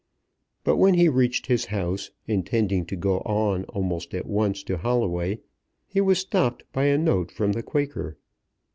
[0.63, 5.41] But when he reached his house, intending to go on almost at once to Holloway,
[5.85, 8.17] he was stopped by a note from the Quaker.